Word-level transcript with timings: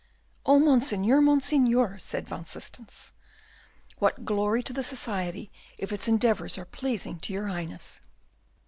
"Oh, 0.47 0.57
Monseigneur, 0.57 1.21
Monseigneur!" 1.21 1.99
said 1.99 2.27
Van 2.27 2.43
Systens, 2.43 3.13
"what 3.99 4.25
glory 4.25 4.63
to 4.63 4.73
the 4.73 4.81
society 4.81 5.51
if 5.77 5.91
its 5.91 6.07
endeavours 6.07 6.57
are 6.57 6.65
pleasing 6.65 7.19
to 7.19 7.31
your 7.31 7.49
Highness!" 7.49 8.01